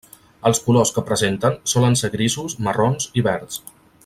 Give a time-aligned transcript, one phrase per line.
[0.49, 3.63] Els colors que presenten solen ser grisos, marrons i verds.